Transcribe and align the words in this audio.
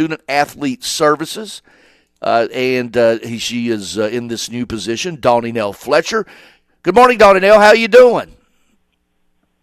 Student 0.00 0.22
Athlete 0.30 0.82
Services. 0.82 1.60
Uh, 2.22 2.48
and 2.54 2.96
uh, 2.96 3.18
he, 3.18 3.36
she 3.36 3.68
is 3.68 3.98
uh, 3.98 4.04
in 4.04 4.28
this 4.28 4.50
new 4.50 4.64
position, 4.64 5.20
Donnell 5.20 5.74
Fletcher. 5.74 6.24
Good 6.82 6.94
morning, 6.94 7.18
Donnell. 7.18 7.60
How 7.60 7.74
you 7.74 7.86
doing? 7.86 8.34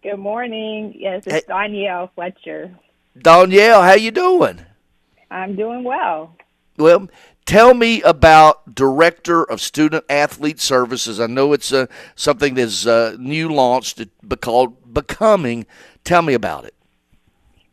Good 0.04 0.18
morning. 0.18 0.94
Yes, 0.96 1.24
it's 1.26 1.34
hey. 1.38 1.42
Danielle 1.48 2.12
Fletcher. 2.14 2.78
Danielle, 3.20 3.82
how 3.82 3.96
you 3.96 4.12
doing? 4.12 4.64
I'm 5.32 5.56
doing 5.56 5.84
well. 5.84 6.36
Well, 6.78 7.10
tell 7.48 7.74
me 7.74 8.04
about 8.04 8.76
Director 8.76 9.44
of 9.44 9.60
Student 9.60 10.06
Athlete 10.08 10.60
Services. 10.60 11.20
I 11.20 11.26
know 11.26 11.52
it's 11.52 11.74
uh, 11.74 11.88
something 12.14 12.54
that's 12.54 12.86
uh, 12.86 13.16
new 13.18 13.50
launched 13.50 14.06
but 14.22 14.42
called 14.42 14.94
Becoming. 14.94 15.66
Tell 16.04 16.22
me 16.22 16.36
about 16.36 16.66
it. 16.66 16.76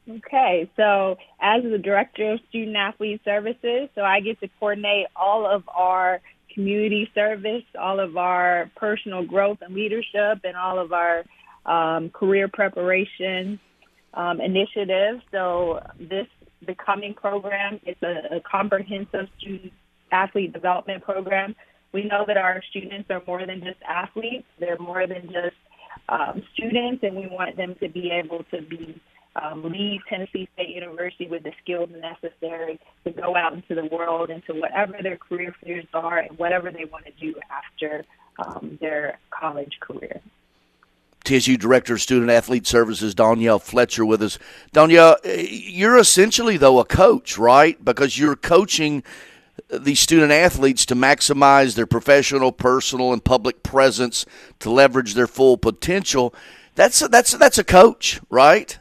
Okay, 0.08 0.70
so 0.76 1.16
as 1.40 1.62
the 1.62 1.78
Director 1.78 2.32
of 2.32 2.40
Student 2.50 2.76
Athlete 2.76 3.22
Services, 3.24 3.88
so 3.94 4.02
I 4.02 4.20
get 4.20 4.38
to 4.40 4.48
coordinate 4.60 5.06
all 5.16 5.46
of 5.46 5.62
our 5.68 6.20
community 6.52 7.10
service, 7.14 7.64
all 7.80 8.00
of 8.00 8.18
our 8.18 8.70
personal 8.76 9.24
growth 9.24 9.58
and 9.62 9.74
leadership, 9.74 10.40
and 10.44 10.56
all 10.56 10.78
of 10.78 10.92
our 10.92 11.24
um, 11.64 12.10
career 12.10 12.48
preparation 12.48 13.58
um, 14.12 14.40
initiatives. 14.40 15.22
So 15.32 15.80
this 15.98 16.26
Becoming 16.66 17.12
program 17.14 17.78
is 17.86 17.96
a, 18.02 18.36
a 18.36 18.40
comprehensive 18.40 19.28
student 19.38 19.72
athlete 20.12 20.52
development 20.52 21.02
program. 21.02 21.54
We 21.92 22.04
know 22.04 22.24
that 22.26 22.38
our 22.38 22.62
students 22.70 23.10
are 23.10 23.22
more 23.26 23.46
than 23.46 23.60
just 23.60 23.82
athletes; 23.86 24.46
they're 24.58 24.78
more 24.78 25.06
than 25.06 25.26
just 25.26 25.56
um, 26.08 26.42
students, 26.54 27.02
and 27.02 27.16
we 27.16 27.26
want 27.26 27.56
them 27.56 27.74
to 27.80 27.88
be 27.88 28.10
able 28.10 28.44
to 28.50 28.62
be 28.62 29.00
um, 29.40 29.64
leave 29.64 30.00
Tennessee 30.08 30.48
State 30.54 30.70
University 30.70 31.26
with 31.26 31.42
the 31.42 31.52
skills 31.62 31.90
necessary 31.90 32.78
to 33.04 33.10
go 33.10 33.36
out 33.36 33.52
into 33.52 33.74
the 33.74 33.86
world, 33.86 34.30
into 34.30 34.54
whatever 34.54 34.94
their 35.02 35.16
career 35.16 35.54
fields 35.64 35.88
are, 35.92 36.18
and 36.18 36.38
whatever 36.38 36.70
they 36.70 36.84
want 36.84 37.04
to 37.06 37.12
do 37.12 37.34
after 37.50 38.04
um, 38.38 38.78
their 38.80 39.18
college 39.30 39.78
career. 39.80 40.20
TSU 41.24 41.56
Director 41.56 41.94
of 41.94 42.02
Student 42.02 42.30
Athlete 42.30 42.66
Services, 42.66 43.14
Danielle 43.14 43.58
Fletcher, 43.58 44.04
with 44.04 44.22
us. 44.22 44.38
Danielle, 44.72 45.16
you're 45.24 45.96
essentially, 45.96 46.58
though, 46.58 46.78
a 46.78 46.84
coach, 46.84 47.38
right? 47.38 47.82
Because 47.82 48.18
you're 48.18 48.36
coaching 48.36 49.02
these 49.70 50.00
student 50.00 50.32
athletes 50.32 50.84
to 50.86 50.94
maximize 50.94 51.74
their 51.74 51.86
professional, 51.86 52.52
personal, 52.52 53.12
and 53.12 53.24
public 53.24 53.62
presence 53.62 54.26
to 54.60 54.70
leverage 54.70 55.14
their 55.14 55.26
full 55.26 55.56
potential. 55.56 56.34
That's 56.74 57.00
a, 57.00 57.08
that's 57.08 57.32
that's 57.32 57.58
a 57.58 57.64
coach, 57.64 58.20
right? 58.28 58.78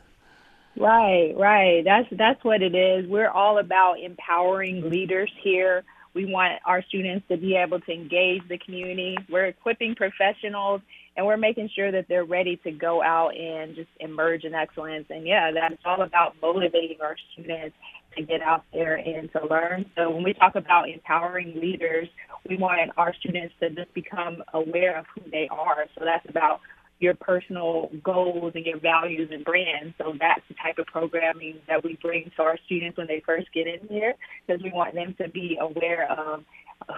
Right, 0.76 1.34
right. 1.38 1.84
That's 1.86 2.08
that's 2.18 2.44
what 2.44 2.62
it 2.62 2.74
is. 2.76 3.08
We're 3.08 3.30
all 3.30 3.60
about 3.60 4.00
empowering 4.04 4.90
leaders 4.90 5.32
here. 5.44 5.84
We 6.16 6.26
want 6.26 6.60
our 6.66 6.84
students 6.84 7.26
to 7.30 7.38
be 7.38 7.56
able 7.56 7.80
to 7.82 7.92
engage 7.92 8.48
the 8.48 8.58
community. 8.58 9.18
We're 9.30 9.46
equipping 9.46 9.96
professionals 9.96 10.82
and 11.16 11.26
we're 11.26 11.38
making 11.38 11.70
sure 11.76 11.92
that 11.92 12.08
they're 12.08 12.26
ready 12.26 12.58
to 12.64 12.72
go 12.72 13.02
out 13.04 13.36
and 13.36 13.76
just 13.76 13.90
emerge 14.00 14.44
in 14.44 14.54
excellence. 14.54 15.06
And 15.10 15.26
yeah, 15.28 15.52
that's 15.52 15.82
all 15.86 16.02
about 16.02 16.36
motivating 16.42 16.98
our 17.02 17.16
students 17.34 17.76
to 18.16 18.24
get 18.24 18.42
out 18.42 18.64
there 18.74 18.96
and 18.96 19.32
to 19.32 19.46
learn. 19.48 19.86
So 19.96 20.10
when 20.10 20.24
we 20.24 20.34
talk 20.34 20.56
about 20.56 20.90
empowering 20.90 21.60
leaders, 21.60 22.08
we 22.48 22.58
want 22.58 22.92
our 22.98 23.14
students 23.16 23.54
to 23.60 23.70
just 23.70 23.94
become 23.94 24.44
aware 24.54 24.98
of 24.98 25.06
who 25.16 25.30
they 25.32 25.48
are. 25.52 25.86
So 25.98 26.04
that's 26.04 26.28
about 26.30 26.62
your 27.00 27.16
personal 27.16 27.90
goals 28.04 28.54
and 28.56 28.66
your 28.66 28.80
values 28.80 29.30
and 29.32 29.44
brands. 29.44 29.94
So 29.98 30.14
that's 30.20 30.42
the 30.48 30.56
type 30.56 30.78
of 30.78 30.86
programming 30.86 31.56
that 31.68 31.84
we 31.84 31.98
bring 32.02 32.32
to 32.36 32.44
our 32.44 32.58
students 32.66 32.98
when 32.98 33.08
they 33.08 33.22
first 33.26 33.48
get 33.54 33.68
in 33.68 33.88
here 33.90 34.14
because 34.46 34.62
we 34.64 34.72
want 34.72 34.96
them 34.96 35.16
to 35.22 35.30
be 35.30 35.58
aware 35.60 36.10
of 36.12 36.44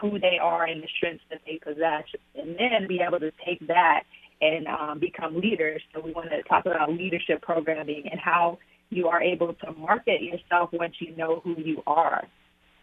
who 0.01 0.19
they 0.19 0.37
are 0.41 0.65
and 0.65 0.81
the 0.81 0.87
strengths 0.97 1.23
that 1.29 1.41
they 1.45 1.59
possess, 1.63 2.03
and 2.35 2.55
then 2.57 2.87
be 2.87 3.01
able 3.05 3.19
to 3.19 3.31
take 3.45 3.65
that 3.67 4.03
and 4.41 4.67
um, 4.67 4.99
become 4.99 5.39
leaders. 5.39 5.81
So 5.93 6.01
we 6.01 6.11
want 6.11 6.29
to 6.29 6.43
talk 6.43 6.65
about 6.65 6.91
leadership 6.91 7.41
programming 7.41 8.03
and 8.09 8.19
how 8.19 8.59
you 8.89 9.07
are 9.07 9.21
able 9.21 9.53
to 9.53 9.71
market 9.73 10.21
yourself 10.21 10.69
once 10.73 10.95
you 10.99 11.15
know 11.15 11.41
who 11.43 11.55
you 11.57 11.81
are. 11.87 12.27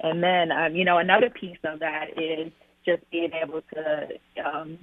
And 0.00 0.22
then, 0.22 0.50
um, 0.50 0.74
you 0.74 0.84
know, 0.84 0.98
another 0.98 1.30
piece 1.30 1.58
of 1.64 1.80
that 1.80 2.06
is 2.16 2.52
just 2.84 3.08
being 3.10 3.30
able 3.40 3.62
to 3.74 4.44
um, 4.44 4.78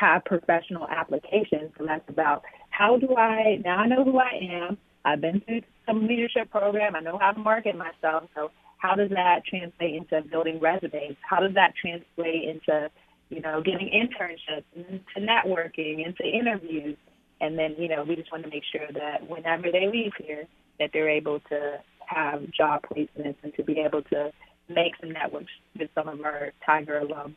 have 0.00 0.24
professional 0.24 0.88
applications. 0.88 1.72
So 1.76 1.84
that's 1.86 2.08
about 2.08 2.42
how 2.70 2.96
do 2.96 3.14
I, 3.16 3.60
now 3.64 3.76
I 3.76 3.86
know 3.86 4.02
who 4.02 4.18
I 4.18 4.40
am. 4.40 4.78
I've 5.04 5.20
been 5.20 5.40
through 5.40 5.60
some 5.86 6.06
leadership 6.06 6.50
program. 6.50 6.96
I 6.96 7.00
know 7.00 7.18
how 7.18 7.32
to 7.32 7.38
market 7.38 7.76
myself. 7.76 8.24
So 8.34 8.50
how 8.78 8.94
does 8.94 9.10
that 9.10 9.44
translate 9.44 9.94
into 9.94 10.22
building 10.30 10.58
resumes? 10.58 11.16
How 11.28 11.40
does 11.40 11.54
that 11.54 11.74
translate 11.80 12.48
into, 12.48 12.90
you 13.28 13.40
know, 13.40 13.62
getting 13.62 13.90
internships, 13.90 14.64
into 14.74 15.18
networking, 15.18 16.06
into 16.06 16.24
interviews? 16.24 16.96
And 17.42 17.58
then, 17.58 17.74
you 17.78 17.88
know, 17.88 18.04
we 18.06 18.16
just 18.16 18.32
want 18.32 18.44
to 18.44 18.50
make 18.50 18.64
sure 18.72 18.86
that 18.92 19.28
whenever 19.28 19.70
they 19.70 19.86
leave 19.90 20.12
here, 20.18 20.44
that 20.78 20.90
they're 20.92 21.10
able 21.10 21.40
to 21.50 21.78
have 22.06 22.50
job 22.52 22.82
placements 22.90 23.36
and 23.42 23.54
to 23.56 23.62
be 23.62 23.80
able 23.80 24.02
to 24.04 24.30
make 24.68 24.92
some 25.00 25.10
networks 25.10 25.52
with 25.78 25.90
some 25.94 26.08
of 26.08 26.20
our 26.22 26.52
Tiger 26.64 27.02
alums. 27.04 27.34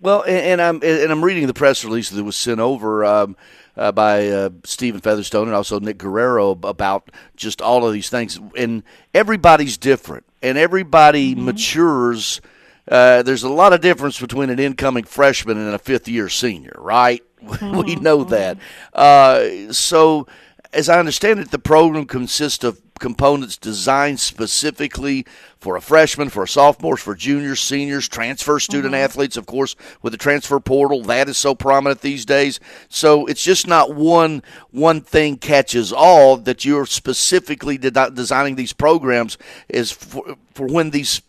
Well, 0.00 0.22
and, 0.24 0.60
I'm 0.60 0.80
and 0.82 1.10
I'm 1.10 1.24
reading 1.24 1.46
the 1.46 1.54
press 1.54 1.84
release 1.84 2.10
that 2.10 2.22
was 2.22 2.36
sent 2.36 2.60
over 2.60 3.04
um, 3.04 3.36
uh, 3.76 3.90
by 3.92 4.28
uh, 4.28 4.50
Stephen 4.64 5.00
Featherstone 5.00 5.46
and 5.46 5.54
also 5.54 5.80
Nick 5.80 5.98
Guerrero 5.98 6.50
about 6.62 7.10
just 7.36 7.62
all 7.62 7.86
of 7.86 7.92
these 7.92 8.10
things, 8.10 8.38
and 8.56 8.82
everybody's 9.14 9.78
different, 9.78 10.24
and 10.42 10.58
everybody 10.58 11.34
mm-hmm. 11.34 11.46
matures. 11.46 12.40
Uh, 12.86 13.22
there's 13.22 13.44
a 13.44 13.48
lot 13.48 13.72
of 13.72 13.80
difference 13.80 14.20
between 14.20 14.50
an 14.50 14.58
incoming 14.58 15.04
freshman 15.04 15.56
and 15.56 15.74
a 15.74 15.78
fifth 15.78 16.06
year 16.06 16.28
senior, 16.28 16.76
right? 16.78 17.22
Mm-hmm. 17.42 17.76
we 17.84 17.96
know 17.96 18.24
that. 18.24 18.58
Uh, 18.92 19.72
so, 19.72 20.26
as 20.72 20.90
I 20.90 20.98
understand 20.98 21.40
it, 21.40 21.50
the 21.50 21.58
program 21.58 22.04
consists 22.04 22.62
of 22.62 22.80
components 22.98 23.56
designed 23.56 24.20
specifically 24.20 25.26
for 25.58 25.76
a 25.76 25.80
freshman, 25.80 26.28
for 26.28 26.44
a 26.44 26.48
sophomores, 26.48 27.00
for 27.00 27.14
juniors, 27.14 27.60
seniors, 27.60 28.08
transfer 28.08 28.60
student 28.60 28.94
mm-hmm. 28.94 29.04
athletes, 29.04 29.36
of 29.36 29.46
course, 29.46 29.76
with 30.02 30.12
the 30.12 30.18
transfer 30.18 30.60
portal. 30.60 31.02
That 31.02 31.28
is 31.28 31.36
so 31.36 31.54
prominent 31.54 32.00
these 32.00 32.24
days. 32.24 32.60
So 32.88 33.26
it's 33.26 33.42
just 33.42 33.66
not 33.66 33.94
one 33.94 34.42
one 34.70 35.00
thing 35.00 35.36
catches 35.36 35.92
all 35.92 36.36
that 36.38 36.64
you're 36.64 36.86
specifically 36.86 37.78
de- 37.78 38.10
designing 38.10 38.56
these 38.56 38.72
programs 38.72 39.38
is 39.68 39.90
for, 39.90 40.36
for 40.52 40.66
when 40.66 40.90
these 40.90 41.22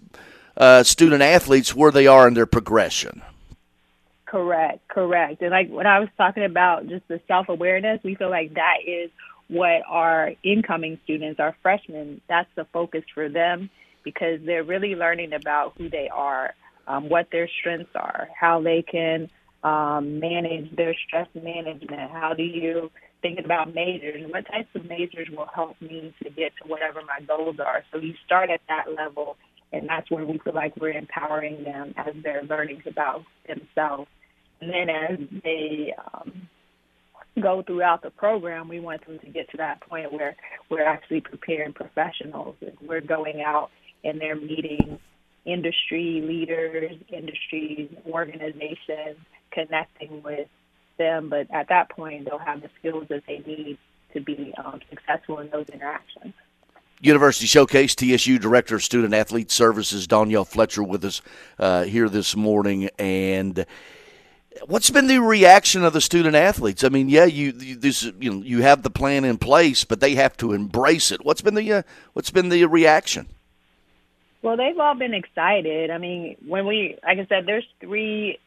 uh, 0.58 0.84
student 0.84 1.22
athletes 1.22 1.76
where 1.76 1.92
they 1.92 2.08
are 2.08 2.28
in 2.28 2.34
their 2.34 2.46
progression. 2.46 3.22
Correct, 4.26 4.86
correct. 4.88 5.42
And 5.42 5.52
like 5.52 5.70
when 5.70 5.88
I 5.88 6.00
was 6.00 6.10
talking 6.18 6.44
about 6.44 6.88
just 6.88 7.08
the 7.08 7.22
self 7.28 7.48
awareness, 7.48 8.02
we 8.04 8.16
feel 8.16 8.30
like 8.30 8.54
that 8.56 8.78
is 8.86 9.10
what 9.48 9.82
our 9.88 10.32
incoming 10.44 11.00
students, 11.04 11.40
our 11.40 11.56
freshmen, 11.62 12.22
that's 12.28 12.50
the 12.56 12.66
focus 12.74 13.04
for 13.14 13.30
them 13.30 13.70
because 14.04 14.40
they're 14.46 14.64
really 14.64 14.96
learning 14.96 15.34
about 15.34 15.74
who 15.78 15.90
they 15.90 16.10
are, 16.14 16.54
um, 16.88 17.10
what 17.10 17.28
their 17.32 17.50
strengths 17.60 17.96
are, 17.96 18.28
how 18.40 18.62
they 18.62 18.82
can 18.82 19.30
um, 19.64 20.20
manage 20.20 20.74
their 20.76 20.96
stress 21.08 21.28
management. 21.34 22.12
How 22.12 22.34
do 22.36 22.44
you 22.44 22.92
think 23.22 23.40
about 23.44 23.74
majors? 23.74 24.24
What 24.32 24.46
types 24.46 24.70
of 24.76 24.86
majors 24.86 25.28
will 25.36 25.50
help 25.54 25.82
me 25.82 26.14
to 26.24 26.30
get 26.30 26.54
to 26.62 26.68
whatever 26.68 27.02
my 27.02 27.26
goals 27.26 27.58
are? 27.60 27.84
So 27.92 28.00
you 28.00 28.14
start 28.26 28.52
at 28.52 28.62
that 28.70 28.94
level, 28.96 29.38
and 29.74 29.90
that's 29.90 30.10
where 30.12 30.26
we 30.26 30.38
feel 30.38 30.54
like 30.54 30.78
we're 30.78 30.92
empowering 30.92 31.64
them 31.64 31.96
as 31.98 32.14
they're 32.24 32.44
learning 32.44 32.84
about 32.86 33.24
themselves. 33.48 34.08
And 34.62 34.72
then 34.72 34.90
as 34.90 35.20
they 35.44 35.94
um, 36.14 36.48
go 37.42 37.62
throughout 37.62 38.02
the 38.02 38.10
program, 38.10 38.68
we 38.68 38.80
want 38.80 39.06
them 39.06 39.20
to 39.20 39.28
get 39.28 39.50
to 39.52 39.58
that 39.58 39.82
point 39.82 40.12
where 40.12 40.36
we're 40.70 40.86
actually 40.86 41.22
preparing 41.22 41.74
professionals. 41.74 42.56
We're 42.82 43.02
going 43.02 43.42
out 43.42 43.72
and 44.04 44.20
they're 44.20 44.36
meeting 44.36 45.00
industry 45.46 46.22
leaders, 46.26 46.98
industry 47.10 47.90
organizations, 48.08 49.18
connecting 49.52 50.22
with 50.24 50.48
them. 50.98 51.30
But 51.30 51.48
at 51.52 51.70
that 51.70 51.90
point, 51.90 52.26
they'll 52.26 52.40
have 52.40 52.62
the 52.62 52.70
skills 52.80 53.08
that 53.10 53.24
they 53.28 53.40
need 53.40 53.78
to 54.14 54.22
be 54.22 54.54
um, 54.58 54.80
successful 54.90 55.40
in 55.40 55.50
those 55.50 55.68
interactions. 55.70 56.34
University 57.02 57.46
Showcase 57.46 57.94
TSU 57.94 58.40
Director 58.40 58.76
of 58.76 58.84
Student 58.84 59.14
Athlete 59.14 59.52
Services 59.52 60.08
Danielle 60.08 60.46
Fletcher 60.46 60.82
with 60.82 61.04
us 61.04 61.22
uh, 61.60 61.84
here 61.84 62.08
this 62.08 62.36
morning, 62.36 62.90
and 62.98 63.66
What's 64.68 64.90
been 64.90 65.08
the 65.08 65.20
reaction 65.20 65.84
of 65.84 65.94
the 65.94 66.02
student 66.02 66.36
athletes? 66.36 66.84
I 66.84 66.90
mean, 66.90 67.10
yeah, 67.10 67.26
you, 67.26 67.54
you 67.58 67.76
this 67.76 68.04
you 68.04 68.32
know 68.32 68.42
you 68.42 68.62
have 68.62 68.84
the 68.84 68.90
plan 68.90 69.26
in 69.26 69.38
place, 69.38 69.84
but 69.84 70.00
they 70.00 70.16
have 70.16 70.38
to 70.38 70.54
embrace 70.54 71.12
it. 71.12 71.26
What's 71.26 71.42
been 71.42 71.56
the 71.56 71.74
uh, 71.74 71.82
what's 72.14 72.32
been 72.32 72.50
the 72.50 72.66
reaction? 72.66 73.28
Well, 74.42 74.58
they've 74.58 74.78
all 74.80 74.96
been 74.96 75.14
excited. 75.14 75.92
I 75.92 75.98
mean, 75.98 76.38
when 76.48 76.66
we 76.66 76.98
like 77.04 77.20
I 77.20 77.26
said, 77.28 77.46
there's 77.46 77.68
three 77.82 78.40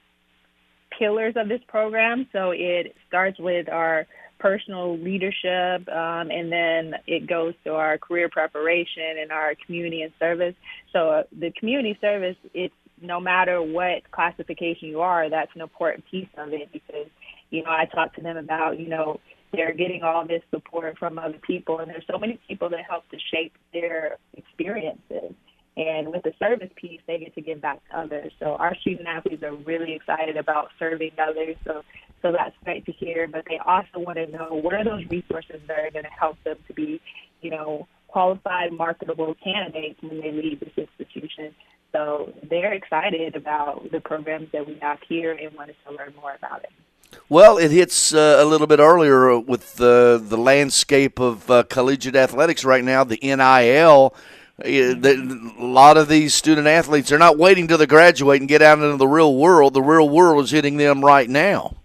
pillars 0.99 1.35
of 1.37 1.49
this 1.49 1.61
program. 1.69 2.27
So 2.33 2.51
it 2.51 2.95
starts 3.07 3.39
with 3.39 3.69
our 3.69 4.07
personal 4.39 4.97
leadership, 4.97 5.89
um, 5.89 6.31
and 6.31 6.51
then 6.51 6.95
it 7.07 7.27
goes 7.27 7.55
to 7.65 7.75
our 7.75 7.99
career 7.99 8.29
preparation 8.29 9.19
and 9.21 9.33
our 9.33 9.55
community 9.67 10.03
and 10.03 10.13
service. 10.19 10.55
So 10.93 11.11
uh, 11.11 11.23
the 11.37 11.51
community 11.51 11.99
service, 12.01 12.37
it's 12.55 12.75
no 13.03 13.21
matter 13.21 13.63
what 13.63 14.11
classification 14.11 14.89
you 14.89 15.01
are, 15.01 15.31
that's 15.31 15.51
an 15.55 15.61
important 15.61 16.05
piece 16.11 16.29
of 16.37 16.53
it 16.53 16.73
because, 16.73 17.07
you 17.51 17.63
know, 17.63 17.71
I 17.71 17.87
talk 17.87 18.15
to 18.15 18.23
them 18.23 18.37
about, 18.37 18.79
you 18.79 18.89
know, 18.89 19.21
they're 19.53 19.73
getting 19.73 20.03
all 20.03 20.27
this 20.27 20.43
support 20.51 20.99
from 20.99 21.19
other 21.19 21.39
people, 21.47 21.79
and 21.79 21.91
there's 21.91 22.05
so 22.11 22.19
many 22.19 22.39
people 22.47 22.69
that 22.71 22.81
help 22.89 23.09
to 23.11 23.17
shape 23.33 23.55
their 23.73 24.19
experiences. 24.37 25.33
And 25.77 26.09
with 26.09 26.25
the 26.25 26.33
service 26.39 26.71
piece, 26.77 27.01
they 27.07 27.19
get 27.19 27.35
to 27.37 27.41
give 27.41 27.61
back 27.61 27.81
to 27.89 27.99
others. 27.99 28.33
So 28.41 28.57
our 28.57 28.75
student 28.81 29.07
athletes 29.07 29.43
are 29.45 29.55
really 29.55 29.95
excited 29.95 30.37
about 30.37 30.71
serving 30.79 31.13
others. 31.19 31.57
So, 31.65 31.83
so 32.21 32.33
that's 32.33 32.55
great 32.65 32.85
to 32.87 32.93
hear. 32.93 33.29
But 33.29 33.45
they 33.49 33.59
also 33.65 34.01
want 34.01 34.19
to 34.19 34.27
know 34.27 34.49
what 34.51 34.75
are 34.75 34.85
those 34.85 35.09
resources 35.09 35.61
that 35.69 35.79
are 35.79 35.91
going 35.93 36.05
to 36.05 36.11
help 36.11 36.37
them 36.43 36.57
to 36.67 36.75
be, 36.75 37.01
you 37.43 37.51
know, 37.51 37.87
qualified, 38.09 38.73
marketable 38.73 39.37
candidates 39.43 40.03
when 40.03 40.21
they 40.21 40.33
leave 40.33 40.59
this 40.59 40.73
institution. 40.77 41.55
So 41.93 42.33
they're 42.49 42.73
excited 42.73 43.35
about 43.35 43.91
the 43.91 44.01
programs 44.01 44.53
that 44.53 44.67
we 44.67 44.79
have 44.81 44.99
here 45.09 45.33
and 45.33 45.55
wanted 45.55 45.77
to 45.87 45.95
learn 45.95 46.13
more 46.21 46.35
about 46.35 46.63
it. 46.65 46.71
Well, 47.31 47.59
it 47.59 47.71
hits 47.71 48.15
uh, 48.15 48.37
a 48.39 48.45
little 48.45 48.67
bit 48.67 48.79
earlier 48.79 49.39
with 49.39 49.81
uh, 49.81 50.19
the 50.19 50.37
landscape 50.37 51.19
of 51.19 51.51
uh, 51.51 51.63
collegiate 51.65 52.17
athletics 52.17 52.65
right 52.65 52.85
now, 52.85 53.05
the 53.05 53.19
NIL. 53.23 54.15
A 54.65 54.95
lot 55.59 55.97
of 55.97 56.09
these 56.09 56.35
student 56.35 56.67
athletes 56.67 57.13
are 57.13 57.19
not 57.19 57.39
waiting 57.39 57.69
till 57.69 57.79
they 57.79 57.87
graduate 57.87 58.41
and 58.41 58.49
get 58.49 58.61
out 58.61 58.79
into 58.79 58.97
the 58.97 59.07
real 59.07 59.37
world. 59.37 59.73
The 59.73 59.83
real 59.83 60.09
world 60.09 60.45
is 60.45 60.51
hitting 60.51 60.79
them 60.79 61.05
right 61.05 61.29
now. 61.29 61.77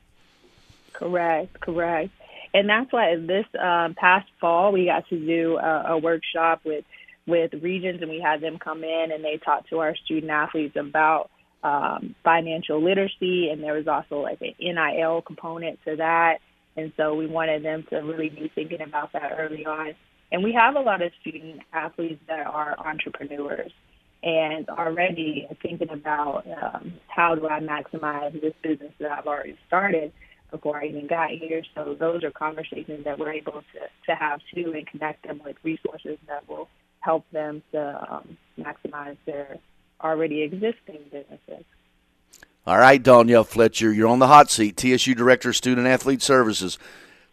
Correct, 0.93 1.59
correct. 1.59 2.09
And 2.53 2.69
that's 2.69 2.91
why 2.91 3.15
this 3.15 3.45
um, 3.59 3.95
past 3.95 4.29
fall 4.39 4.71
we 4.71 4.85
got 4.85 5.07
to 5.09 5.19
do 5.19 5.57
a, 5.57 5.93
a 5.93 5.97
workshop 5.97 6.61
with 6.63 6.85
with 7.25 7.53
Regions, 7.61 8.01
and 8.01 8.09
we 8.09 8.19
had 8.19 8.41
them 8.41 8.59
come 8.59 8.83
in 8.83 9.11
and 9.13 9.23
they 9.23 9.39
talked 9.43 9.69
to 9.69 9.79
our 9.79 9.95
student 9.95 10.31
athletes 10.31 10.75
about 10.75 11.29
um, 11.63 12.15
financial 12.23 12.83
literacy, 12.83 13.49
and 13.49 13.63
there 13.63 13.73
was 13.73 13.87
also 13.87 14.21
like 14.21 14.41
an 14.41 14.53
NIL 14.59 15.21
component 15.21 15.79
to 15.85 15.95
that. 15.95 16.39
And 16.75 16.91
so 16.97 17.13
we 17.13 17.27
wanted 17.27 17.63
them 17.63 17.85
to 17.89 17.97
really 17.97 18.29
be 18.29 18.51
thinking 18.53 18.81
about 18.81 19.13
that 19.13 19.33
early 19.37 19.65
on. 19.65 19.93
And 20.31 20.43
we 20.43 20.53
have 20.53 20.75
a 20.75 20.79
lot 20.79 21.01
of 21.01 21.11
student 21.21 21.61
athletes 21.71 22.21
that 22.27 22.45
are 22.47 22.75
entrepreneurs 22.79 23.71
and 24.23 24.67
already 24.69 25.47
thinking 25.61 25.89
about 25.89 26.45
um, 26.47 26.93
how 27.07 27.35
do 27.35 27.47
I 27.47 27.59
maximize 27.59 28.39
this 28.41 28.53
business 28.63 28.91
that 28.99 29.11
I've 29.11 29.27
already 29.27 29.57
started 29.67 30.11
before 30.49 30.81
I 30.81 30.87
even 30.87 31.07
got 31.07 31.29
here. 31.31 31.61
So 31.75 31.95
those 31.99 32.23
are 32.23 32.31
conversations 32.31 33.03
that 33.05 33.19
we're 33.19 33.33
able 33.33 33.63
to, 33.73 33.79
to 34.07 34.15
have 34.15 34.39
too 34.53 34.73
and 34.75 34.87
connect 34.87 35.27
them 35.27 35.41
with 35.43 35.57
resources 35.63 36.17
that 36.27 36.47
will 36.47 36.69
help 37.03 37.29
them 37.31 37.61
to 37.73 38.13
um, 38.13 38.37
maximize 38.57 39.17
their 39.25 39.57
already 40.01 40.41
existing 40.41 40.99
businesses. 41.11 41.65
All 42.65 42.77
right, 42.77 43.01
Danielle 43.01 43.43
Fletcher, 43.43 43.91
you're 43.91 44.07
on 44.07 44.19
the 44.19 44.27
hot 44.27 44.49
seat, 44.49 44.77
TSU 44.77 45.13
Director 45.13 45.49
of 45.49 45.55
Student 45.55 45.85
Athlete 45.85 46.21
Services. 46.21 46.79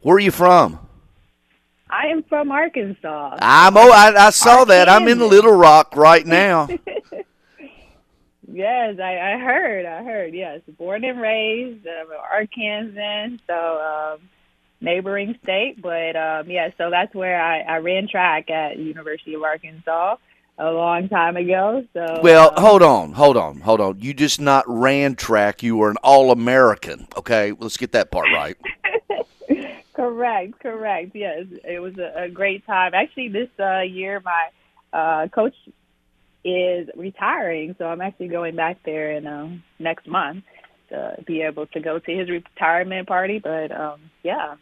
Where 0.00 0.16
are 0.16 0.20
you 0.20 0.32
from? 0.32 0.80
I 1.88 2.06
am 2.08 2.24
from 2.24 2.50
Arkansas. 2.50 3.38
I'm 3.40 3.76
oh, 3.76 3.90
I, 3.92 4.26
I 4.26 4.30
saw 4.30 4.64
that. 4.64 4.88
I'm 4.88 5.06
in 5.06 5.20
Little 5.20 5.52
Rock 5.52 5.94
right 5.94 6.26
now. 6.26 6.68
yes, 8.52 8.98
I, 9.00 9.34
I 9.34 9.38
heard. 9.38 9.86
I 9.86 10.02
heard. 10.02 10.34
Yes, 10.34 10.60
born 10.78 11.04
and 11.04 11.20
raised, 11.20 11.86
uh, 11.86 12.04
Arkansas. 12.32 13.36
So 13.46 14.14
um, 14.14 14.28
neighboring 14.80 15.38
state, 15.42 15.80
but 15.80 16.16
um, 16.16 16.50
yeah. 16.50 16.70
So 16.78 16.90
that's 16.90 17.14
where 17.14 17.40
I, 17.40 17.60
I 17.60 17.76
ran 17.78 18.08
track 18.08 18.50
at 18.50 18.78
University 18.78 19.34
of 19.34 19.42
Arkansas 19.42 20.16
a 20.58 20.70
long 20.70 21.08
time 21.08 21.36
ago. 21.36 21.84
So 21.92 22.20
well, 22.22 22.52
um, 22.56 22.62
hold 22.62 22.82
on, 22.82 23.12
hold 23.12 23.36
on, 23.36 23.60
hold 23.60 23.80
on. 23.80 23.98
You 24.00 24.14
just 24.14 24.40
not 24.40 24.64
ran 24.66 25.16
track. 25.16 25.62
You 25.62 25.76
were 25.76 25.90
an 25.90 25.96
All 26.02 26.30
American. 26.30 27.08
Okay, 27.16 27.52
let's 27.58 27.76
get 27.76 27.92
that 27.92 28.10
part 28.10 28.28
right. 28.32 28.56
correct, 29.94 30.60
correct. 30.60 31.10
Yes, 31.14 31.46
it 31.64 31.80
was 31.80 31.98
a, 31.98 32.24
a 32.24 32.28
great 32.28 32.66
time. 32.66 32.92
Actually, 32.94 33.28
this 33.28 33.48
uh, 33.58 33.80
year 33.80 34.22
my 34.24 34.48
uh, 34.92 35.28
coach 35.28 35.54
is 36.44 36.88
retiring, 36.96 37.74
so 37.78 37.86
I'm 37.86 38.00
actually 38.00 38.28
going 38.28 38.56
back 38.56 38.78
there 38.84 39.12
in 39.12 39.26
uh, 39.26 39.56
next 39.78 40.06
month 40.06 40.44
to 40.90 41.16
be 41.26 41.42
able 41.42 41.66
to 41.66 41.80
go 41.80 41.98
to 41.98 42.12
his 42.12 42.28
retirement 42.28 43.08
party. 43.08 43.38
But 43.38 43.72
um, 43.72 44.10
yeah, 44.22 44.56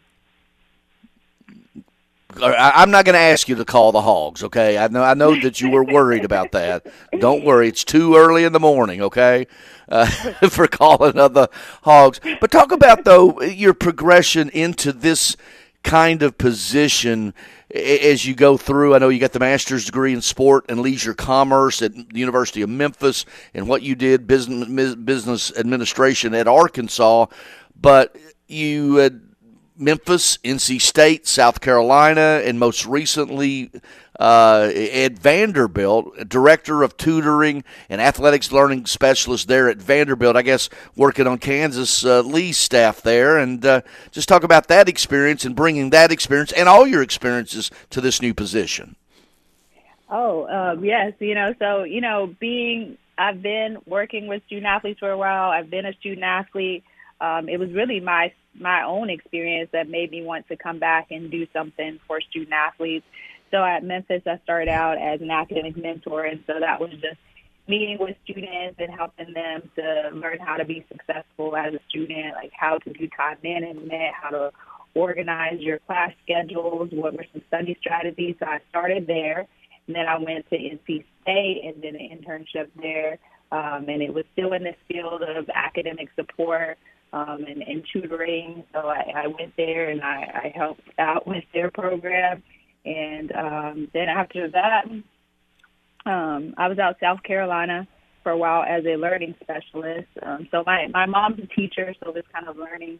I'm 2.37 2.91
not 2.91 3.05
going 3.05 3.15
to 3.15 3.19
ask 3.19 3.49
you 3.49 3.55
to 3.55 3.65
call 3.65 3.91
the 3.91 4.01
hogs, 4.01 4.43
okay? 4.43 4.77
I 4.77 4.87
know 4.87 5.03
I 5.03 5.15
know 5.15 5.39
that 5.41 5.61
you 5.61 5.71
were 5.71 5.83
worried 5.83 6.23
about 6.23 6.51
that. 6.51 6.85
Don't 7.19 7.43
worry, 7.43 7.67
it's 7.67 7.83
too 7.83 8.15
early 8.15 8.43
in 8.43 8.53
the 8.53 8.59
morning, 8.59 9.01
okay, 9.01 9.47
uh, 9.87 10.05
for 10.49 10.67
calling 10.67 11.13
the 11.13 11.49
hogs. 11.83 12.21
But 12.39 12.51
talk 12.51 12.71
about 12.71 13.03
though 13.03 13.41
your 13.41 13.73
progression 13.73 14.49
into 14.49 14.91
this 14.91 15.37
kind 15.83 16.21
of 16.21 16.37
position 16.37 17.33
as 17.73 18.25
you 18.25 18.35
go 18.35 18.57
through. 18.57 18.93
I 18.93 18.99
know 18.99 19.09
you 19.09 19.19
got 19.19 19.31
the 19.31 19.39
master's 19.39 19.85
degree 19.85 20.13
in 20.13 20.21
sport 20.21 20.65
and 20.69 20.81
leisure 20.81 21.15
commerce 21.15 21.81
at 21.81 21.95
the 21.95 22.19
University 22.19 22.61
of 22.61 22.69
Memphis, 22.69 23.25
and 23.55 23.67
what 23.67 23.81
you 23.81 23.95
did 23.95 24.27
business 24.27 24.93
business 24.93 25.51
administration 25.57 26.35
at 26.35 26.47
Arkansas, 26.47 27.25
but 27.75 28.15
you. 28.47 28.97
had 28.97 29.28
Memphis, 29.79 30.37
NC 30.43 30.81
State, 30.81 31.25
South 31.25 31.61
Carolina, 31.61 32.41
and 32.43 32.59
most 32.59 32.85
recently 32.85 33.71
uh, 34.19 34.69
at 34.75 35.17
Vanderbilt, 35.17 36.27
director 36.27 36.83
of 36.83 36.97
tutoring 36.97 37.63
and 37.89 38.01
athletics 38.01 38.51
learning 38.51 38.85
specialist 38.85 39.47
there 39.47 39.69
at 39.69 39.77
Vanderbilt. 39.77 40.35
I 40.35 40.41
guess 40.41 40.69
working 40.97 41.25
on 41.25 41.39
Candice 41.39 42.05
uh, 42.05 42.21
Lee's 42.21 42.57
staff 42.57 43.01
there, 43.01 43.37
and 43.37 43.65
uh, 43.65 43.81
just 44.11 44.27
talk 44.27 44.43
about 44.43 44.67
that 44.67 44.89
experience 44.89 45.45
and 45.45 45.55
bringing 45.55 45.89
that 45.91 46.11
experience 46.11 46.51
and 46.51 46.67
all 46.67 46.85
your 46.85 47.01
experiences 47.01 47.71
to 47.89 48.01
this 48.01 48.21
new 48.21 48.33
position. 48.33 48.97
Oh 50.09 50.47
um, 50.47 50.83
yes, 50.83 51.13
you 51.19 51.35
know, 51.35 51.53
so 51.57 51.83
you 51.83 52.01
know, 52.01 52.35
being 52.39 52.97
I've 53.17 53.41
been 53.41 53.77
working 53.85 54.27
with 54.27 54.43
student 54.47 54.67
athletes 54.67 54.99
for 54.99 55.11
a 55.11 55.17
while. 55.17 55.49
I've 55.49 55.69
been 55.69 55.85
a 55.85 55.93
student 55.93 56.23
athlete. 56.23 56.83
Um, 57.21 57.47
it 57.47 57.57
was 57.57 57.71
really 57.71 57.99
my 57.99 58.33
my 58.59 58.83
own 58.83 59.09
experience 59.09 59.69
that 59.73 59.89
made 59.89 60.11
me 60.11 60.23
want 60.23 60.47
to 60.49 60.57
come 60.57 60.79
back 60.79 61.07
and 61.11 61.31
do 61.31 61.47
something 61.53 61.99
for 62.07 62.19
student 62.21 62.53
athletes. 62.53 63.05
So 63.51 63.63
at 63.63 63.83
Memphis, 63.83 64.21
I 64.27 64.39
started 64.43 64.69
out 64.69 64.97
as 64.97 65.21
an 65.21 65.31
academic 65.31 65.75
mentor, 65.75 66.25
and 66.25 66.43
so 66.45 66.53
that 66.59 66.79
was 66.79 66.91
just 66.91 67.17
meeting 67.67 67.97
with 67.99 68.15
students 68.23 68.75
and 68.79 68.91
helping 68.91 69.33
them 69.33 69.69
to 69.75 70.09
learn 70.13 70.39
how 70.39 70.57
to 70.57 70.65
be 70.65 70.85
successful 70.91 71.55
as 71.55 71.73
a 71.73 71.79
student, 71.87 72.33
like 72.35 72.51
how 72.53 72.77
to 72.79 72.93
do 72.93 73.07
time 73.15 73.37
management, 73.43 74.13
how 74.19 74.29
to 74.29 74.51
organize 74.95 75.59
your 75.59 75.79
class 75.79 76.11
schedules, 76.23 76.89
what 76.91 77.13
were 77.13 77.25
some 77.31 77.41
study 77.47 77.77
strategies. 77.79 78.35
So 78.39 78.45
I 78.45 78.59
started 78.69 79.07
there, 79.07 79.47
and 79.87 79.95
then 79.95 80.07
I 80.07 80.17
went 80.17 80.49
to 80.49 80.57
NC 80.57 81.05
State 81.21 81.61
and 81.63 81.81
did 81.81 81.95
an 81.95 82.09
internship 82.09 82.69
there, 82.81 83.19
um, 83.51 83.85
and 83.87 84.01
it 84.01 84.13
was 84.13 84.25
still 84.33 84.53
in 84.53 84.63
this 84.63 84.75
field 84.87 85.21
of 85.21 85.49
academic 85.53 86.09
support 86.15 86.77
um, 87.13 87.45
and, 87.47 87.61
and 87.61 87.83
tutoring. 87.91 88.63
So 88.73 88.79
I, 88.79 89.23
I 89.23 89.27
went 89.27 89.55
there 89.57 89.89
and 89.89 90.01
I, 90.01 90.51
I 90.51 90.53
helped 90.55 90.81
out 90.97 91.27
with 91.27 91.43
their 91.53 91.71
program. 91.71 92.43
And 92.85 93.31
um, 93.31 93.87
then 93.93 94.09
after 94.09 94.49
that, 94.51 94.85
um, 96.05 96.53
I 96.57 96.67
was 96.67 96.79
out 96.79 96.95
South 97.01 97.23
Carolina 97.23 97.87
for 98.23 98.31
a 98.31 98.37
while 98.37 98.63
as 98.63 98.83
a 98.85 98.95
learning 98.95 99.35
specialist. 99.41 100.07
Um, 100.23 100.47
so 100.51 100.63
my 100.65 100.87
my 100.93 101.05
mom's 101.05 101.39
a 101.39 101.47
teacher, 101.47 101.93
so 102.03 102.11
this 102.11 102.25
kind 102.33 102.47
of 102.47 102.57
learning 102.57 102.99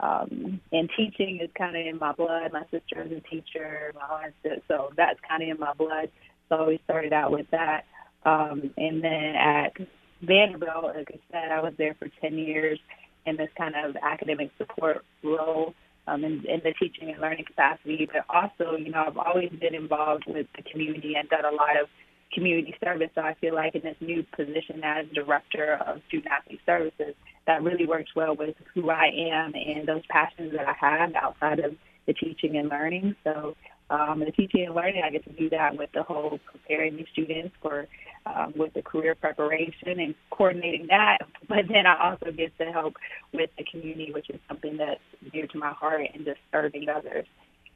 um, 0.00 0.60
and 0.72 0.90
teaching 0.96 1.40
is 1.42 1.50
kind 1.56 1.76
of 1.76 1.86
in 1.86 1.98
my 1.98 2.12
blood. 2.12 2.52
My 2.52 2.64
sister 2.70 3.02
is 3.02 3.12
a 3.12 3.20
teacher, 3.28 3.92
my 3.94 4.24
aunt, 4.24 4.62
so 4.68 4.90
that's 4.96 5.18
kind 5.28 5.42
of 5.42 5.48
in 5.48 5.60
my 5.60 5.72
blood. 5.74 6.10
So 6.48 6.68
we 6.68 6.80
started 6.84 7.12
out 7.12 7.30
with 7.30 7.46
that, 7.50 7.84
um, 8.24 8.70
and 8.76 9.02
then 9.02 9.34
at 9.36 9.72
Vanderbilt, 10.20 10.96
like 10.96 11.08
I 11.10 11.20
said, 11.30 11.52
I 11.52 11.60
was 11.60 11.74
there 11.78 11.94
for 11.98 12.08
ten 12.20 12.36
years 12.38 12.78
in 13.26 13.36
this 13.36 13.50
kind 13.56 13.74
of 13.76 13.96
academic 14.02 14.50
support 14.58 15.04
role 15.22 15.74
um, 16.06 16.24
in, 16.24 16.44
in 16.46 16.60
the 16.64 16.72
teaching 16.78 17.10
and 17.10 17.20
learning 17.20 17.44
capacity, 17.44 18.08
but 18.12 18.24
also, 18.28 18.76
you 18.76 18.90
know, 18.90 19.04
I've 19.06 19.18
always 19.18 19.50
been 19.50 19.74
involved 19.74 20.24
with 20.26 20.46
the 20.56 20.62
community 20.62 21.14
and 21.14 21.28
done 21.28 21.44
a 21.44 21.54
lot 21.54 21.80
of 21.80 21.88
community 22.32 22.74
service. 22.82 23.10
So 23.14 23.20
I 23.20 23.34
feel 23.34 23.54
like 23.54 23.74
in 23.74 23.82
this 23.82 23.96
new 24.00 24.24
position 24.34 24.80
as 24.82 25.06
director 25.14 25.78
of 25.86 26.00
student 26.08 26.32
athlete 26.32 26.60
services, 26.66 27.14
that 27.46 27.62
really 27.62 27.86
works 27.86 28.10
well 28.16 28.34
with 28.34 28.56
who 28.74 28.90
I 28.90 29.06
am 29.32 29.54
and 29.54 29.86
those 29.86 30.02
passions 30.08 30.52
that 30.56 30.66
I 30.66 30.74
have 30.80 31.14
outside 31.14 31.60
of 31.60 31.74
the 32.06 32.14
teaching 32.14 32.56
and 32.56 32.68
learning. 32.68 33.14
So 33.22 33.54
um, 33.90 34.20
the 34.20 34.32
teaching 34.32 34.64
and 34.66 34.74
learning, 34.74 35.02
I 35.04 35.10
get 35.10 35.24
to 35.24 35.32
do 35.32 35.50
that 35.50 35.76
with 35.76 35.90
the 35.92 36.02
whole 36.02 36.40
preparing 36.50 36.96
the 36.96 37.06
students 37.12 37.54
for 37.60 37.86
um, 38.26 38.52
with 38.56 38.72
the 38.74 38.82
career 38.82 39.14
preparation 39.14 40.00
and 40.00 40.14
coordinating 40.30 40.86
that. 40.88 41.18
But 41.48 41.68
then 41.68 41.86
I 41.86 42.10
also 42.10 42.32
get 42.32 42.56
to 42.58 42.72
help 42.72 42.94
with 43.34 43.50
the 43.58 43.64
community, 43.64 44.10
which 44.10 44.30
is 44.30 44.40
something 44.48 44.78
that's 44.78 45.00
dear 45.32 45.46
to 45.48 45.58
my 45.58 45.72
heart 45.72 46.02
and 46.14 46.24
just 46.24 46.38
serving 46.50 46.88
others. 46.88 47.26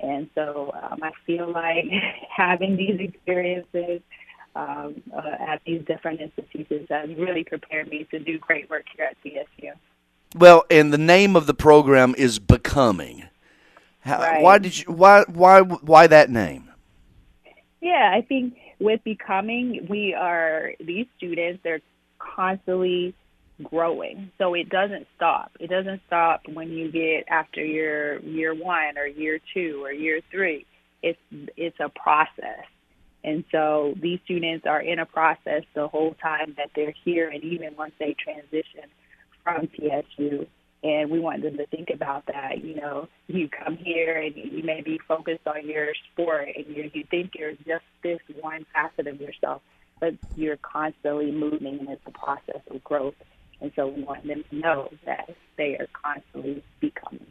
And 0.01 0.31
so 0.35 0.73
um, 0.83 1.01
I 1.03 1.11
feel 1.27 1.53
like 1.53 1.85
having 2.37 2.77
these 2.77 2.99
experiences 3.01 4.01
um, 4.55 5.03
uh, 5.15 5.37
at 5.47 5.61
these 5.67 5.83
different 5.85 6.21
institutions 6.21 6.87
has 6.89 7.11
really 7.19 7.45
prepared 7.45 7.89
me 7.89 8.07
to 8.11 8.19
do 8.19 8.39
great 8.39 8.71
work 8.71 8.85
here 8.97 9.07
at 9.11 9.17
TSU. 9.23 9.73
Well, 10.35 10.65
and 10.71 10.93
the 10.93 10.99
name 10.99 11.37
of 11.37 11.47
the 11.47 11.55
program 11.55 12.15
is 12.17 12.39
Becoming. 12.39 13.25
How, 14.01 14.19
right. 14.19 14.43
Why 14.43 14.59
did 14.59 14.79
you? 14.79 14.93
Why? 14.93 15.25
Why? 15.29 15.61
Why 15.61 16.07
that 16.07 16.31
name? 16.31 16.71
Yeah, 17.81 18.13
I 18.15 18.23
think 18.23 18.57
with 18.79 19.03
Becoming, 19.05 19.87
we 19.89 20.15
are 20.15 20.73
these 20.81 21.07
students. 21.17 21.61
They're 21.63 21.81
constantly 22.19 23.15
growing, 23.63 24.31
so 24.39 24.55
it 24.55 24.69
doesn't 24.69 25.07
stop. 25.17 25.53
It 25.59 25.71
doesn't 25.71 26.03
stop 26.07 26.43
when 26.53 26.71
you 26.71 26.91
get 26.91 27.25
after 27.29 27.65
your 27.65 28.21
year 28.21 28.55
one 28.55 28.99
or 28.99 29.07
year 29.07 29.39
two 29.55 29.83
or 29.85 29.93
year 29.93 30.21
three. 30.31 30.67
It's 31.03 31.19
it's 31.57 31.79
a 31.81 31.89
process. 31.89 32.65
And 33.25 33.45
so 33.51 33.95
these 34.01 34.21
students 34.25 34.67
are 34.67 34.81
in 34.81 35.01
a 35.01 35.07
process 35.07 35.63
the 35.75 35.89
whole 35.89 36.15
time 36.23 36.55
that 36.59 36.71
they're 36.77 36.95
here, 37.05 37.29
and 37.29 37.43
even 37.43 37.75
once 37.77 37.93
they 37.99 38.15
transition 38.15 38.89
from 39.43 39.69
TSU. 39.69 40.47
And 40.87 41.11
we 41.11 41.19
want 41.19 41.43
them 41.43 41.57
to 41.57 41.67
think 41.67 41.91
about 41.93 42.27
that. 42.27 42.63
You 42.63 42.77
know, 42.77 43.09
you 43.27 43.49
come 43.49 43.77
here 43.77 44.19
and 44.19 44.37
you 44.37 44.63
may 44.63 44.83
be 44.83 45.01
focused 45.09 45.45
on 45.45 45.67
your 45.69 45.89
sport, 46.13 46.51
and 46.55 46.65
you 46.69 46.89
you 46.95 47.03
think 47.11 47.33
you're 47.35 47.55
just 47.67 47.85
this 48.05 48.21
one 48.41 48.65
facet 48.73 49.09
of 49.09 49.21
yourself, 49.21 49.63
but 49.99 50.15
you're 50.37 50.59
constantly 50.59 51.33
moving, 51.33 51.81
and 51.81 51.89
it's 51.89 52.07
a 52.07 52.13
process 52.13 52.61
of 52.71 52.85
growth. 52.85 53.17
And 53.61 53.73
so 53.75 53.89
we 53.89 54.05
want 54.05 54.29
them 54.29 54.45
to 54.49 54.57
know 54.57 54.91
that 55.07 55.35
they 55.57 55.77
are 55.77 55.89
constantly 55.93 56.63
becoming. 56.79 57.27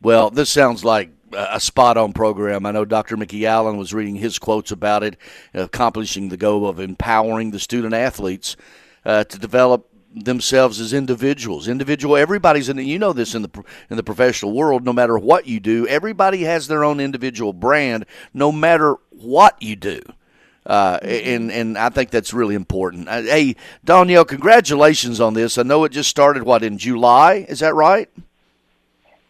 Well, 0.00 0.30
this 0.30 0.48
sounds 0.48 0.86
like 0.86 1.10
a 1.36 1.60
spot 1.60 1.98
on 1.98 2.14
program. 2.14 2.64
I 2.64 2.70
know 2.70 2.86
Dr. 2.86 3.18
Mikki 3.18 3.46
Allen 3.46 3.76
was 3.76 3.92
reading 3.92 4.16
his 4.16 4.38
quotes 4.38 4.70
about 4.70 5.02
it, 5.02 5.18
accomplishing 5.52 6.30
the 6.30 6.38
goal 6.38 6.66
of 6.66 6.80
empowering 6.80 7.50
the 7.50 7.58
student 7.58 7.92
athletes 7.92 8.56
uh, 9.04 9.24
to 9.24 9.38
develop 9.38 9.91
themselves 10.14 10.80
as 10.80 10.92
individuals. 10.92 11.68
Individual, 11.68 12.16
everybody's 12.16 12.68
in. 12.68 12.76
The, 12.76 12.84
you 12.84 12.98
know 12.98 13.12
this 13.12 13.34
in 13.34 13.42
the 13.42 13.64
in 13.90 13.96
the 13.96 14.02
professional 14.02 14.52
world. 14.52 14.84
No 14.84 14.92
matter 14.92 15.18
what 15.18 15.46
you 15.46 15.60
do, 15.60 15.86
everybody 15.86 16.42
has 16.42 16.68
their 16.68 16.84
own 16.84 17.00
individual 17.00 17.52
brand. 17.52 18.06
No 18.32 18.52
matter 18.52 18.96
what 19.10 19.60
you 19.62 19.76
do. 19.76 20.00
Uh, 20.64 20.98
and 21.02 21.50
and 21.50 21.76
I 21.76 21.88
think 21.88 22.10
that's 22.10 22.32
really 22.32 22.54
important. 22.54 23.08
Uh, 23.08 23.22
hey, 23.22 23.56
Danielle, 23.84 24.24
congratulations 24.24 25.20
on 25.20 25.34
this. 25.34 25.58
I 25.58 25.64
know 25.64 25.84
it 25.84 25.90
just 25.90 26.08
started 26.08 26.44
what 26.44 26.62
in 26.62 26.78
July. 26.78 27.46
Is 27.48 27.60
that 27.60 27.74
right? 27.74 28.08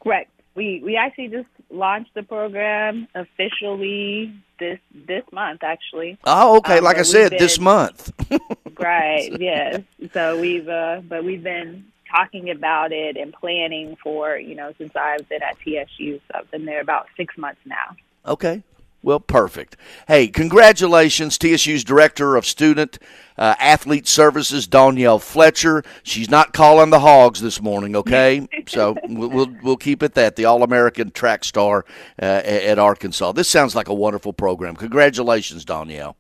Correct. 0.03 0.31
We 0.55 0.83
we 0.85 0.97
actually 0.97 1.29
just 1.29 1.49
launched 1.71 2.13
the 2.15 2.23
program 2.23 3.09
officially 3.15 4.35
this 4.63 4.79
this 5.07 5.25
month, 5.33 5.63
actually. 5.63 6.19
Oh, 6.25 6.59
okay. 6.59 6.79
Um, 6.79 6.85
like 6.85 6.99
I 6.99 7.03
said, 7.03 7.33
we've 7.33 7.41
this 7.41 7.59
month. 7.59 8.13
right. 8.79 9.31
Yes. 9.41 9.83
So 10.15 10.41
we've 10.41 10.69
uh, 10.69 11.03
but 11.09 11.25
we've 11.25 11.43
been 11.43 11.85
talking 12.11 12.51
about 12.51 12.93
it 12.93 13.17
and 13.17 13.33
planning 13.33 13.97
for 14.03 14.37
you 14.37 14.55
know 14.55 14.73
since 14.79 14.95
I've 14.95 15.29
been 15.29 15.43
at 15.43 15.57
TSU. 15.59 16.21
So 16.29 16.39
I've 16.39 16.51
been 16.51 16.65
there 16.65 16.81
about 16.81 17.07
six 17.17 17.37
months 17.37 17.61
now. 17.67 17.97
Okay. 18.27 18.63
Well, 19.03 19.21
perfect. 19.21 19.77
Hey, 20.07 20.29
congratulations, 20.29 21.37
TSU's 21.37 21.83
Director 21.83 22.37
of 22.37 22.47
Student 22.47 22.99
uh, 23.37 23.55
Athlete 23.59 24.07
Services, 24.07 24.67
Danielle 24.67 25.19
Fletcher. 25.19 25.83
She's 26.03 26.31
not 26.31 26.53
calling 26.53 26.91
the 26.91 27.01
hogs 27.01 27.41
this 27.41 27.61
morning, 27.61 27.97
okay? 27.97 28.47
so 28.67 28.97
we'll, 29.09 29.29
we'll 29.29 29.55
we'll 29.63 29.77
keep 29.77 30.03
it 30.03 30.15
that 30.15 30.37
the 30.37 30.45
All 30.45 30.63
American 30.63 31.11
track 31.11 31.45
star 31.45 31.85
uh, 32.21 32.25
at, 32.25 32.79
Arkansas. 32.79 33.33
This 33.33 33.49
sounds 33.49 33.75
like 33.75 33.89
a 33.89 33.95
wonderful 33.95 34.33
program. 34.33 34.77
Congratulations, 34.77 35.65
Danielle. 35.65 36.17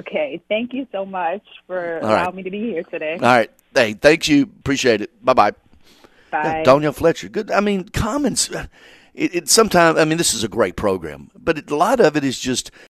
Okay. 0.00 0.42
Thank 0.48 0.72
you 0.72 0.86
so 0.92 1.06
much 1.06 1.42
for 1.66 2.00
right. 2.02 2.02
allowing 2.02 2.36
me 2.36 2.42
to 2.42 2.50
be 2.50 2.60
here 2.60 2.82
today. 2.84 3.14
All 3.14 3.20
right. 3.20 3.50
Hey, 3.74 3.94
thanks 3.94 4.28
you. 4.28 4.42
Appreciate 4.42 5.00
it. 5.00 5.24
Bye 5.24 5.32
bye. 5.32 5.52
Bye. 6.30 6.62
Danielle 6.64 6.92
Fletcher. 6.92 7.28
Good. 7.28 7.50
I 7.50 7.60
mean, 7.60 7.88
Commons. 7.88 8.50
It, 9.14 9.34
it 9.34 9.48
sometimes. 9.48 9.98
I 9.98 10.04
mean, 10.04 10.18
this 10.18 10.34
is 10.34 10.44
a 10.44 10.48
great 10.48 10.76
program, 10.76 11.30
but 11.34 11.58
it, 11.58 11.70
a 11.70 11.76
lot 11.76 12.00
of 12.00 12.16
it 12.16 12.24
is 12.24 12.38
just 12.38 12.70